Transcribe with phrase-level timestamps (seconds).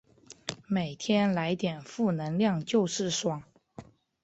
[0.65, 3.43] 每天来点负能量就是爽